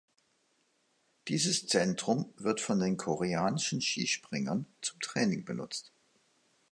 [1.27, 5.91] Dieses Zentrum wird von den Koreanischen Skispringern zum Training genutzt.